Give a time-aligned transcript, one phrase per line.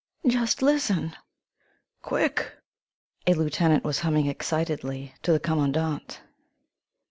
[0.25, 1.13] "Just listen!"
[2.01, 2.53] "Quick!"
[3.27, 6.21] a lieutenant was humming excitedly to the commandant.